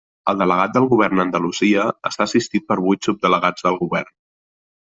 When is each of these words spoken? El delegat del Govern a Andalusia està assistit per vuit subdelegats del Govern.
El 0.31 0.37
delegat 0.41 0.71
del 0.77 0.87
Govern 0.93 1.21
a 1.21 1.25
Andalusia 1.25 1.85
està 2.11 2.27
assistit 2.29 2.65
per 2.73 2.79
vuit 2.87 3.11
subdelegats 3.11 3.67
del 3.69 3.79
Govern. 3.83 4.13